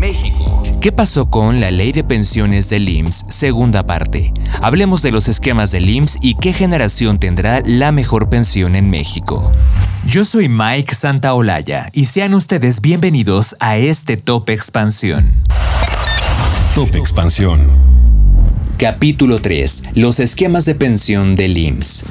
México. 0.00 0.62
¿Qué 0.80 0.92
pasó 0.92 1.28
con 1.28 1.60
la 1.60 1.70
ley 1.70 1.92
de 1.92 2.02
pensiones 2.02 2.70
del 2.70 2.88
IMSS, 2.88 3.26
segunda 3.28 3.84
parte? 3.84 4.32
Hablemos 4.62 5.02
de 5.02 5.12
los 5.12 5.28
esquemas 5.28 5.70
del 5.72 5.90
IMSS 5.90 6.16
y 6.22 6.36
qué 6.36 6.54
generación 6.54 7.20
tendrá 7.20 7.60
la 7.66 7.92
mejor 7.92 8.30
pensión 8.30 8.76
en 8.76 8.88
México. 8.88 9.52
Yo 10.06 10.24
soy 10.24 10.48
Mike 10.48 10.94
Santaolalla 10.94 11.86
y 11.92 12.06
sean 12.06 12.32
ustedes 12.32 12.80
bienvenidos 12.80 13.54
a 13.60 13.76
este 13.76 14.16
Top 14.16 14.48
Expansión. 14.48 15.44
Top 16.74 16.96
Expansión. 16.96 17.60
Capítulo 18.78 19.42
3. 19.42 19.82
Los 19.96 20.18
esquemas 20.18 20.64
de 20.64 20.76
pensión 20.76 21.36
del 21.36 21.58
IMSS. 21.58 22.04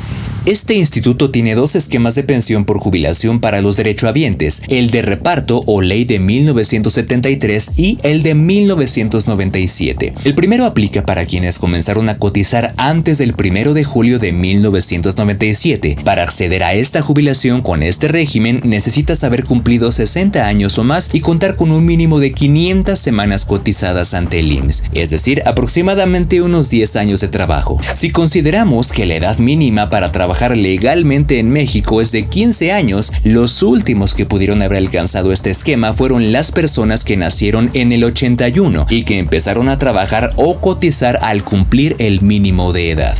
Este 0.45 0.73
instituto 0.73 1.31
tiene 1.31 1.53
dos 1.53 1.75
esquemas 1.75 2.15
de 2.15 2.23
pensión 2.23 2.63
por 2.63 2.79
jubilación 2.79 3.41
para 3.41 3.61
los 3.61 3.75
derechohabientes, 3.75 4.61
el 4.69 4.89
de 4.89 5.01
reparto 5.01 5.61
o 5.65 5.81
ley 5.81 6.05
de 6.05 6.19
1973 6.19 7.71
y 7.75 7.99
el 8.03 8.23
de 8.23 8.35
1997. 8.35 10.13
El 10.23 10.35
primero 10.35 10.65
aplica 10.65 11.03
para 11.03 11.25
quienes 11.25 11.59
comenzaron 11.59 12.07
a 12.07 12.17
cotizar 12.17 12.73
antes 12.77 13.17
del 13.17 13.35
1 13.37 13.73
de 13.73 13.83
julio 13.83 14.17
de 14.17 14.31
1997. 14.31 15.97
Para 16.05 16.23
acceder 16.23 16.63
a 16.63 16.73
esta 16.73 17.01
jubilación 17.01 17.61
con 17.61 17.83
este 17.83 18.07
régimen 18.07 18.61
necesitas 18.63 19.25
haber 19.25 19.43
cumplido 19.43 19.91
60 19.91 20.47
años 20.47 20.77
o 20.77 20.85
más 20.85 21.09
y 21.11 21.19
contar 21.19 21.57
con 21.57 21.73
un 21.73 21.85
mínimo 21.85 22.19
de 22.19 22.31
500 22.31 22.97
semanas 22.97 23.43
cotizadas 23.43 24.13
ante 24.13 24.39
el 24.39 24.53
IMSS, 24.53 24.83
es 24.93 25.09
decir, 25.09 25.43
aproximadamente 25.45 26.41
unos 26.41 26.69
10 26.69 26.95
años 26.95 27.19
de 27.19 27.27
trabajo. 27.27 27.79
Si 27.93 28.09
consideramos 28.09 28.93
que 28.93 29.05
la 29.05 29.15
edad 29.15 29.37
mínima 29.37 29.89
para 29.89 30.13
trabajar 30.13 30.28
legalmente 30.55 31.39
en 31.39 31.49
México 31.49 32.01
es 32.01 32.11
de 32.11 32.25
15 32.25 32.71
años, 32.71 33.11
los 33.23 33.63
últimos 33.63 34.13
que 34.13 34.25
pudieron 34.25 34.61
haber 34.61 34.77
alcanzado 34.77 35.31
este 35.31 35.49
esquema 35.49 35.93
fueron 35.93 36.31
las 36.31 36.51
personas 36.51 37.03
que 37.03 37.17
nacieron 37.17 37.71
en 37.73 37.91
el 37.91 38.03
81 38.03 38.85
y 38.89 39.03
que 39.03 39.17
empezaron 39.17 39.69
a 39.69 39.79
trabajar 39.79 40.33
o 40.35 40.59
cotizar 40.59 41.19
al 41.21 41.43
cumplir 41.43 41.95
el 41.99 42.21
mínimo 42.21 42.73
de 42.73 42.91
edad. 42.91 43.17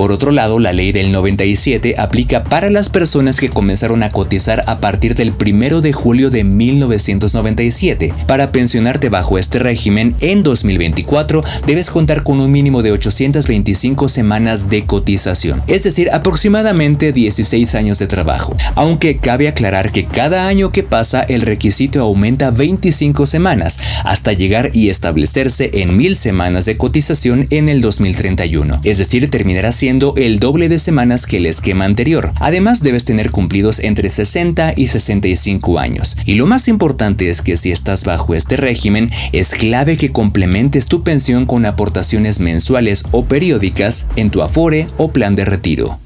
Por 0.00 0.12
otro 0.12 0.30
lado, 0.30 0.58
la 0.60 0.72
ley 0.72 0.92
del 0.92 1.12
97 1.12 1.96
aplica 1.98 2.42
para 2.42 2.70
las 2.70 2.88
personas 2.88 3.38
que 3.38 3.50
comenzaron 3.50 4.02
a 4.02 4.08
cotizar 4.08 4.64
a 4.66 4.80
partir 4.80 5.14
del 5.14 5.34
1 5.38 5.82
de 5.82 5.92
julio 5.92 6.30
de 6.30 6.42
1997. 6.42 8.14
Para 8.26 8.50
pensionarte 8.50 9.10
bajo 9.10 9.36
este 9.36 9.58
régimen 9.58 10.14
en 10.20 10.42
2024 10.42 11.44
debes 11.66 11.90
contar 11.90 12.22
con 12.22 12.40
un 12.40 12.50
mínimo 12.50 12.80
de 12.80 12.92
825 12.92 14.08
semanas 14.08 14.70
de 14.70 14.86
cotización, 14.86 15.62
es 15.66 15.82
decir, 15.82 16.08
aproximadamente 16.14 17.12
16 17.12 17.74
años 17.74 17.98
de 17.98 18.06
trabajo, 18.06 18.56
aunque 18.76 19.18
cabe 19.18 19.48
aclarar 19.48 19.92
que 19.92 20.06
cada 20.06 20.48
año 20.48 20.72
que 20.72 20.82
pasa 20.82 21.20
el 21.20 21.42
requisito 21.42 22.00
aumenta 22.00 22.50
25 22.50 23.26
semanas 23.26 23.78
hasta 24.04 24.32
llegar 24.32 24.70
y 24.72 24.88
establecerse 24.88 25.68
en 25.74 25.98
1000 25.98 26.16
semanas 26.16 26.64
de 26.64 26.78
cotización 26.78 27.46
en 27.50 27.68
el 27.68 27.82
2031, 27.82 28.80
es 28.82 28.96
decir, 28.96 29.28
terminará 29.28 29.72
siendo 29.72 29.89
el 30.16 30.38
doble 30.38 30.68
de 30.68 30.78
semanas 30.78 31.26
que 31.26 31.38
el 31.38 31.46
esquema 31.46 31.84
anterior. 31.84 32.32
Además, 32.38 32.80
debes 32.80 33.04
tener 33.04 33.30
cumplidos 33.32 33.80
entre 33.80 34.08
60 34.08 34.74
y 34.76 34.86
65 34.86 35.78
años. 35.78 36.16
Y 36.24 36.34
lo 36.34 36.46
más 36.46 36.68
importante 36.68 37.28
es 37.28 37.42
que 37.42 37.56
si 37.56 37.72
estás 37.72 38.04
bajo 38.04 38.34
este 38.34 38.56
régimen, 38.56 39.10
es 39.32 39.50
clave 39.50 39.96
que 39.96 40.12
complementes 40.12 40.86
tu 40.86 41.02
pensión 41.02 41.44
con 41.44 41.66
aportaciones 41.66 42.38
mensuales 42.38 43.04
o 43.10 43.24
periódicas 43.24 44.08
en 44.14 44.30
tu 44.30 44.42
Afore 44.42 44.86
o 44.96 45.10
plan 45.10 45.34
de 45.34 45.44
retiro. 45.44 45.98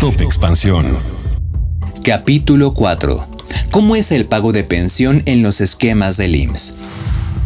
Top 0.00 0.20
Expansión. 0.20 0.84
Capítulo 2.02 2.74
4. 2.74 3.28
¿Cómo 3.70 3.94
es 3.94 4.10
el 4.10 4.26
pago 4.26 4.52
de 4.52 4.64
pensión 4.64 5.22
en 5.26 5.42
los 5.42 5.60
esquemas 5.60 6.16
del 6.16 6.34
IMSS? 6.34 6.74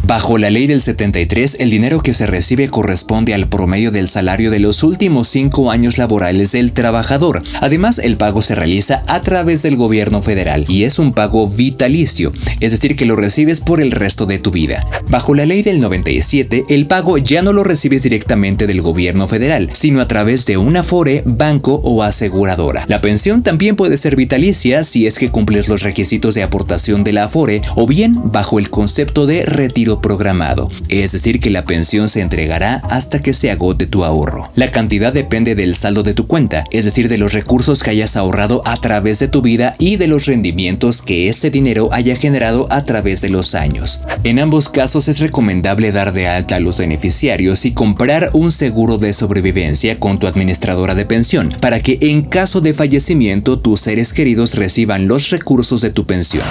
Bajo 0.07 0.37
la 0.37 0.49
ley 0.49 0.67
del 0.67 0.79
73, 0.79 1.57
el 1.59 1.69
dinero 1.69 2.01
que 2.01 2.13
se 2.13 2.27
recibe 2.27 2.69
corresponde 2.69 3.33
al 3.33 3.49
promedio 3.49 3.91
del 3.91 4.07
salario 4.07 4.51
de 4.51 4.59
los 4.59 4.83
últimos 4.83 5.27
cinco 5.27 5.69
años 5.69 5.97
laborales 5.97 6.53
del 6.53 6.71
trabajador. 6.71 7.43
Además, 7.59 7.99
el 7.99 8.15
pago 8.15 8.41
se 8.41 8.55
realiza 8.55 9.01
a 9.07 9.21
través 9.21 9.63
del 9.63 9.75
gobierno 9.75 10.21
federal 10.21 10.63
y 10.69 10.85
es 10.85 10.97
un 10.97 11.11
pago 11.11 11.49
vitalicio, 11.49 12.31
es 12.61 12.71
decir, 12.71 12.95
que 12.95 13.03
lo 13.03 13.17
recibes 13.17 13.59
por 13.59 13.81
el 13.81 13.91
resto 13.91 14.25
de 14.25 14.39
tu 14.39 14.49
vida. 14.49 14.87
Bajo 15.09 15.35
la 15.35 15.45
ley 15.45 15.61
del 15.61 15.81
97, 15.81 16.63
el 16.69 16.87
pago 16.87 17.17
ya 17.17 17.41
no 17.41 17.51
lo 17.51 17.65
recibes 17.65 18.03
directamente 18.03 18.65
del 18.65 18.81
gobierno 18.81 19.27
federal, 19.27 19.71
sino 19.73 19.99
a 19.99 20.07
través 20.07 20.45
de 20.45 20.55
un 20.55 20.77
afore, 20.77 21.21
banco 21.25 21.81
o 21.83 22.01
aseguradora. 22.01 22.85
La 22.87 23.01
pensión 23.01 23.43
también 23.43 23.75
puede 23.75 23.97
ser 23.97 24.15
vitalicia 24.15 24.85
si 24.85 25.05
es 25.05 25.19
que 25.19 25.31
cumples 25.31 25.67
los 25.67 25.83
requisitos 25.83 26.33
de 26.33 26.43
aportación 26.43 27.03
de 27.03 27.11
la 27.11 27.25
afore 27.25 27.61
o 27.75 27.85
bien 27.85 28.15
bajo 28.31 28.57
el 28.57 28.69
concepto 28.69 29.25
de 29.25 29.43
retiro 29.43 29.96
programado, 30.01 30.69
es 30.89 31.11
decir 31.11 31.39
que 31.39 31.49
la 31.49 31.65
pensión 31.65 32.09
se 32.09 32.21
entregará 32.21 32.75
hasta 32.89 33.21
que 33.21 33.33
se 33.33 33.51
agote 33.51 33.85
tu 33.87 34.03
ahorro. 34.03 34.49
La 34.55 34.71
cantidad 34.71 35.13
depende 35.13 35.55
del 35.55 35.75
saldo 35.75 36.03
de 36.03 36.13
tu 36.13 36.27
cuenta, 36.27 36.63
es 36.71 36.85
decir 36.85 37.09
de 37.09 37.17
los 37.17 37.33
recursos 37.33 37.83
que 37.83 37.91
hayas 37.91 38.17
ahorrado 38.17 38.61
a 38.65 38.77
través 38.77 39.19
de 39.19 39.27
tu 39.27 39.41
vida 39.41 39.73
y 39.79 39.97
de 39.97 40.07
los 40.07 40.25
rendimientos 40.25 41.01
que 41.01 41.29
este 41.29 41.49
dinero 41.49 41.89
haya 41.91 42.15
generado 42.15 42.67
a 42.69 42.85
través 42.85 43.21
de 43.21 43.29
los 43.29 43.55
años. 43.55 44.01
En 44.23 44.39
ambos 44.39 44.69
casos 44.69 45.07
es 45.07 45.19
recomendable 45.19 45.91
dar 45.91 46.13
de 46.13 46.27
alta 46.27 46.57
a 46.57 46.59
los 46.59 46.79
beneficiarios 46.79 47.65
y 47.65 47.73
comprar 47.73 48.31
un 48.33 48.51
seguro 48.51 48.97
de 48.97 49.13
sobrevivencia 49.13 49.99
con 49.99 50.19
tu 50.19 50.27
administradora 50.27 50.95
de 50.95 51.05
pensión, 51.05 51.55
para 51.59 51.81
que 51.81 51.97
en 52.01 52.23
caso 52.23 52.61
de 52.61 52.73
fallecimiento 52.73 53.59
tus 53.59 53.81
seres 53.81 54.13
queridos 54.13 54.55
reciban 54.55 55.07
los 55.07 55.29
recursos 55.29 55.81
de 55.81 55.91
tu 55.91 56.05
pensión. 56.05 56.45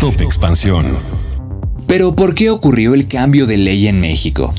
Top 0.00 0.20
Expansión. 0.20 1.11
Pero 1.92 2.16
¿por 2.16 2.34
qué 2.34 2.48
ocurrió 2.48 2.94
el 2.94 3.06
cambio 3.06 3.44
de 3.44 3.58
ley 3.58 3.86
en 3.86 4.00
México? 4.00 4.54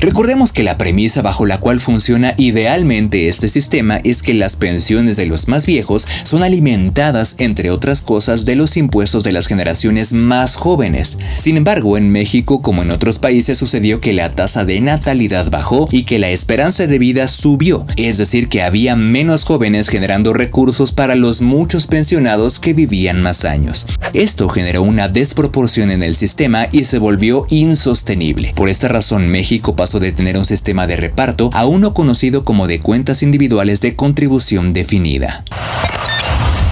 Recordemos 0.00 0.52
que 0.52 0.62
la 0.62 0.78
premisa 0.78 1.22
bajo 1.22 1.44
la 1.44 1.58
cual 1.58 1.80
funciona 1.80 2.34
idealmente 2.36 3.28
este 3.28 3.48
sistema 3.48 3.96
es 4.04 4.22
que 4.22 4.32
las 4.32 4.54
pensiones 4.54 5.16
de 5.16 5.26
los 5.26 5.48
más 5.48 5.66
viejos 5.66 6.06
son 6.22 6.44
alimentadas, 6.44 7.34
entre 7.38 7.72
otras 7.72 8.02
cosas, 8.02 8.44
de 8.44 8.54
los 8.54 8.76
impuestos 8.76 9.24
de 9.24 9.32
las 9.32 9.48
generaciones 9.48 10.12
más 10.12 10.54
jóvenes. 10.54 11.18
Sin 11.34 11.56
embargo, 11.56 11.96
en 11.96 12.10
México, 12.10 12.62
como 12.62 12.82
en 12.82 12.92
otros 12.92 13.18
países, 13.18 13.58
sucedió 13.58 14.00
que 14.00 14.12
la 14.12 14.36
tasa 14.36 14.64
de 14.64 14.80
natalidad 14.80 15.50
bajó 15.50 15.88
y 15.90 16.04
que 16.04 16.20
la 16.20 16.30
esperanza 16.30 16.86
de 16.86 16.98
vida 17.00 17.26
subió, 17.26 17.84
es 17.96 18.18
decir, 18.18 18.48
que 18.48 18.62
había 18.62 18.94
menos 18.94 19.42
jóvenes 19.42 19.88
generando 19.88 20.32
recursos 20.32 20.92
para 20.92 21.16
los 21.16 21.42
muchos 21.42 21.88
pensionados 21.88 22.60
que 22.60 22.72
vivían 22.72 23.20
más 23.20 23.44
años. 23.44 23.88
Esto 24.12 24.48
generó 24.48 24.82
una 24.82 25.08
desproporción 25.08 25.90
en 25.90 26.04
el 26.04 26.14
sistema 26.14 26.68
y 26.70 26.84
se 26.84 26.98
volvió 26.98 27.46
insostenible. 27.50 28.52
Por 28.54 28.68
esta 28.68 28.86
razón, 28.86 29.26
México 29.26 29.74
pasó 29.74 29.87
de 29.96 30.12
tener 30.12 30.36
un 30.36 30.44
sistema 30.44 30.86
de 30.86 30.96
reparto 30.96 31.50
a 31.54 31.64
uno 31.64 31.94
conocido 31.94 32.44
como 32.44 32.66
de 32.66 32.80
cuentas 32.80 33.22
individuales 33.22 33.80
de 33.80 33.96
contribución 33.96 34.74
definida. 34.74 35.44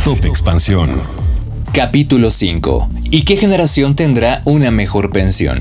Top 0.04 0.22
Expansión. 0.26 0.90
Capítulo 1.72 2.30
5. 2.30 2.90
¿Y 3.10 3.22
qué 3.24 3.38
generación 3.38 3.96
tendrá 3.96 4.42
una 4.44 4.70
mejor 4.70 5.10
pensión? 5.10 5.58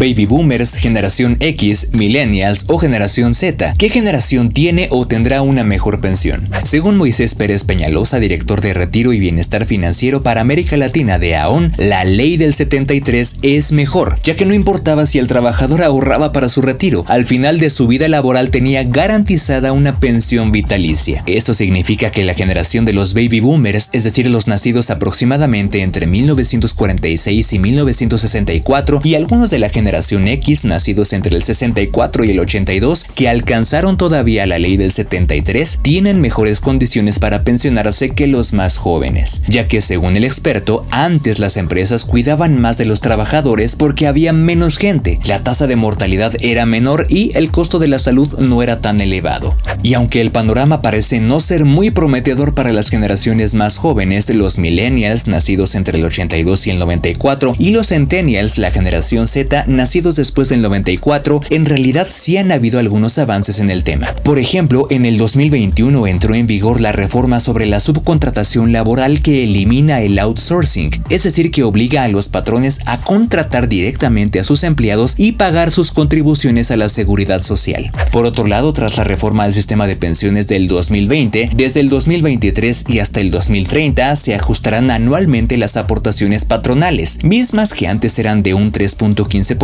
Baby 0.00 0.24
Boomers, 0.24 0.76
Generación 0.76 1.36
X, 1.40 1.90
Millennials 1.92 2.64
o 2.68 2.78
Generación 2.78 3.34
Z. 3.34 3.74
¿Qué 3.76 3.90
generación 3.90 4.48
tiene 4.48 4.88
o 4.90 5.06
tendrá 5.06 5.42
una 5.42 5.62
mejor 5.62 6.00
pensión? 6.00 6.48
Según 6.64 6.96
Moisés 6.96 7.34
Pérez 7.34 7.64
Peñalosa, 7.64 8.18
director 8.18 8.62
de 8.62 8.72
Retiro 8.72 9.12
y 9.12 9.20
Bienestar 9.20 9.66
Financiero 9.66 10.22
para 10.22 10.40
América 10.40 10.78
Latina 10.78 11.18
de 11.18 11.36
AON, 11.36 11.74
la 11.76 12.04
ley 12.04 12.38
del 12.38 12.54
73 12.54 13.40
es 13.42 13.72
mejor, 13.72 14.18
ya 14.24 14.34
que 14.36 14.46
no 14.46 14.54
importaba 14.54 15.04
si 15.04 15.18
el 15.18 15.26
trabajador 15.26 15.82
ahorraba 15.82 16.32
para 16.32 16.48
su 16.48 16.62
retiro, 16.62 17.04
al 17.06 17.26
final 17.26 17.60
de 17.60 17.68
su 17.68 17.86
vida 17.86 18.08
laboral 18.08 18.48
tenía 18.48 18.84
garantizada 18.84 19.74
una 19.74 20.00
pensión 20.00 20.50
vitalicia. 20.50 21.22
Esto 21.26 21.52
significa 21.52 22.10
que 22.10 22.24
la 22.24 22.32
generación 22.32 22.86
de 22.86 22.94
los 22.94 23.12
Baby 23.12 23.40
Boomers, 23.40 23.90
es 23.92 24.04
decir, 24.04 24.30
los 24.30 24.46
nacidos 24.46 24.88
aproximadamente 24.88 25.82
entre 25.82 26.06
1946 26.06 27.52
y 27.52 27.58
1964 27.58 29.02
y 29.04 29.14
algunos 29.14 29.50
de 29.50 29.58
la 29.58 29.68
generación 29.68 29.89
X 29.98 30.64
nacidos 30.64 31.12
entre 31.12 31.34
el 31.34 31.42
64 31.42 32.24
y 32.24 32.30
el 32.30 32.40
82 32.40 33.04
que 33.14 33.28
alcanzaron 33.28 33.96
todavía 33.96 34.46
la 34.46 34.58
ley 34.58 34.76
del 34.76 34.92
73 34.92 35.80
tienen 35.82 36.20
mejores 36.20 36.60
condiciones 36.60 37.18
para 37.18 37.42
pensionarse 37.42 38.10
que 38.10 38.26
los 38.26 38.52
más 38.52 38.76
jóvenes, 38.76 39.42
ya 39.48 39.66
que 39.66 39.80
según 39.80 40.16
el 40.16 40.24
experto, 40.24 40.84
antes 40.90 41.38
las 41.38 41.56
empresas 41.56 42.04
cuidaban 42.04 42.60
más 42.60 42.78
de 42.78 42.84
los 42.84 43.00
trabajadores 43.00 43.76
porque 43.76 44.06
había 44.06 44.32
menos 44.32 44.78
gente, 44.78 45.20
la 45.24 45.42
tasa 45.42 45.66
de 45.66 45.76
mortalidad 45.76 46.32
era 46.40 46.66
menor 46.66 47.06
y 47.08 47.32
el 47.36 47.50
costo 47.50 47.78
de 47.78 47.88
la 47.88 47.98
salud 47.98 48.38
no 48.38 48.62
era 48.62 48.80
tan 48.80 49.00
elevado. 49.00 49.56
Y 49.82 49.94
aunque 49.94 50.20
el 50.20 50.30
panorama 50.30 50.82
parece 50.82 51.20
no 51.20 51.40
ser 51.40 51.64
muy 51.64 51.90
prometedor 51.90 52.54
para 52.54 52.72
las 52.72 52.88
generaciones 52.88 53.54
más 53.54 53.76
jóvenes 53.76 54.28
los 54.34 54.58
millennials 54.58 55.26
nacidos 55.26 55.74
entre 55.74 55.98
el 55.98 56.04
82 56.04 56.66
y 56.66 56.70
el 56.70 56.78
94 56.78 57.54
y 57.58 57.70
los 57.70 57.88
centennials, 57.88 58.58
la 58.58 58.70
generación 58.70 59.28
Z, 59.28 59.64
nacidos 59.80 60.14
después 60.16 60.50
del 60.50 60.60
94, 60.60 61.40
en 61.48 61.64
realidad 61.64 62.06
sí 62.10 62.36
han 62.36 62.52
habido 62.52 62.78
algunos 62.78 63.16
avances 63.16 63.60
en 63.60 63.70
el 63.70 63.82
tema. 63.82 64.14
Por 64.24 64.38
ejemplo, 64.38 64.86
en 64.90 65.06
el 65.06 65.16
2021 65.16 66.06
entró 66.06 66.34
en 66.34 66.46
vigor 66.46 66.82
la 66.82 66.92
reforma 66.92 67.40
sobre 67.40 67.64
la 67.64 67.80
subcontratación 67.80 68.72
laboral 68.72 69.22
que 69.22 69.42
elimina 69.42 70.02
el 70.02 70.18
outsourcing, 70.18 70.90
es 71.08 71.22
decir, 71.22 71.50
que 71.50 71.62
obliga 71.62 72.02
a 72.02 72.08
los 72.08 72.28
patrones 72.28 72.80
a 72.84 72.98
contratar 73.00 73.70
directamente 73.70 74.38
a 74.38 74.44
sus 74.44 74.64
empleados 74.64 75.14
y 75.16 75.32
pagar 75.32 75.70
sus 75.70 75.92
contribuciones 75.92 76.70
a 76.70 76.76
la 76.76 76.90
seguridad 76.90 77.40
social. 77.40 77.90
Por 78.12 78.26
otro 78.26 78.46
lado, 78.46 78.74
tras 78.74 78.98
la 78.98 79.04
reforma 79.04 79.44
del 79.44 79.54
sistema 79.54 79.86
de 79.86 79.96
pensiones 79.96 80.46
del 80.46 80.68
2020, 80.68 81.52
desde 81.56 81.80
el 81.80 81.88
2023 81.88 82.84
y 82.86 82.98
hasta 82.98 83.22
el 83.22 83.30
2030 83.30 84.14
se 84.16 84.34
ajustarán 84.34 84.90
anualmente 84.90 85.56
las 85.56 85.78
aportaciones 85.78 86.44
patronales, 86.44 87.24
mismas 87.24 87.72
que 87.72 87.88
antes 87.88 88.18
eran 88.18 88.42
de 88.42 88.52
un 88.52 88.72
3.15% 88.72 89.59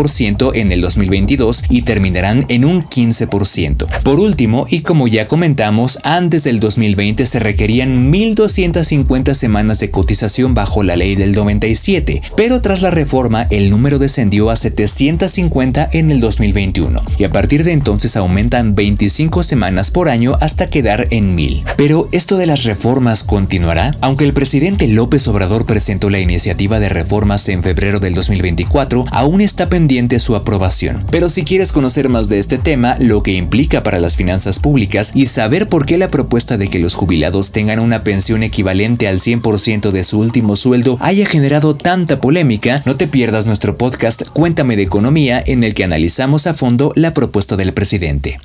en 0.55 0.73
el 0.73 0.83
2022 0.83 1.65
y 1.71 1.83
terminarán 1.83 2.45
en 2.49 2.67
un 2.67 2.83
15%. 2.83 4.03
Por 4.03 4.21
último, 4.21 4.67
y 4.69 4.81
como 4.81 5.09
ya 5.09 5.27
comentamos, 5.27 5.99
antes 6.05 6.45
del 6.45 6.61
2020 6.61 7.25
se 7.25 7.41
requerían 7.41 8.13
1.250 8.13 9.33
semanas 9.33 9.81
de 9.81 9.91
cotización 9.91 10.53
bajo 10.53 10.83
la 10.83 10.97
ley 10.97 11.17
del 11.17 11.33
97, 11.33 12.21
pero 12.37 12.61
tras 12.61 12.83
la 12.83 12.91
reforma 12.91 13.47
el 13.49 13.71
número 13.71 13.99
descendió 13.99 14.51
a 14.51 14.57
750 14.57 15.89
en 15.93 16.11
el 16.11 16.21
2021 16.21 17.03
y 17.19 17.25
a 17.25 17.33
partir 17.33 17.65
de 17.65 17.73
entonces 17.73 18.19
aumentan 18.19 18.75
25 18.75 19.43
semanas 19.43 19.91
por 19.91 20.11
año 20.11 20.37
hasta 20.43 20.69
quedar 20.69 21.09
en 21.11 21.35
1000. 21.35 21.65
Pero 21.79 22.09
esto 22.13 22.37
de 22.37 22.47
las 22.47 22.65
reformas 22.65 23.25
continuará, 23.25 23.97
aunque 24.03 24.25
el 24.25 24.35
presidente 24.35 24.89
López 24.89 25.27
Obrador 25.27 25.65
presentó 25.65 26.11
la 26.11 26.21
iniciativa 26.21 26.79
de 26.81 26.91
reformas 26.91 27.49
en 27.49 27.63
febrero 27.63 27.99
del 27.99 28.15
2024, 28.15 29.07
aún 29.11 29.41
está 29.41 29.71
pendiente 29.71 29.86
su 30.19 30.35
aprobación. 30.35 31.07
Pero 31.11 31.29
si 31.29 31.45
quieres 31.45 31.73
conocer 31.73 32.09
más 32.09 32.29
de 32.29 32.39
este 32.39 32.59
tema, 32.59 32.97
lo 32.99 33.23
que 33.23 33.33
implica 33.33 33.83
para 33.83 34.01
las 34.01 34.17
finanzas 34.17 34.59
públicas 34.59 35.13
y 35.15 35.27
saber 35.27 35.69
por 35.69 35.87
qué 35.87 35.97
la 35.97 36.09
propuesta 36.09 36.57
de 36.57 36.69
que 36.69 36.79
los 36.79 36.95
jubilados 36.95 37.53
tengan 37.53 37.79
una 37.79 38.03
pensión 38.03 38.43
equivalente 38.43 39.07
al 39.09 39.21
100% 39.21 39.91
de 39.91 40.05
su 40.05 40.19
último 40.19 40.57
sueldo 40.57 40.99
haya 41.01 41.27
generado 41.27 41.77
tanta 41.77 42.21
polémica, 42.21 42.83
no 42.85 42.97
te 42.97 43.07
pierdas 43.07 43.47
nuestro 43.47 43.77
podcast 43.79 44.23
Cuéntame 44.33 44.77
de 44.77 44.83
Economía 44.83 45.43
en 45.47 45.63
el 45.63 45.75
que 45.75 45.85
analizamos 45.85 46.47
a 46.47 46.55
fondo 46.55 46.93
la 46.97 47.15
propuesta 47.15 47.57
del 47.57 47.73
presidente. 47.73 48.39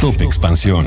Top 0.00 0.20
Expansión. 0.22 0.86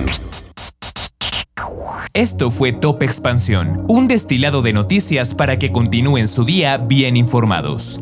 Esto 2.14 2.50
fue 2.50 2.72
Top 2.72 3.04
Expansión, 3.04 3.86
un 3.88 4.08
destilado 4.08 4.62
de 4.62 4.74
noticias 4.74 5.36
para 5.36 5.60
que 5.60 5.72
continúen 5.72 6.28
su 6.28 6.46
día 6.46 6.78
bien 6.78 7.18
informados. 7.18 8.02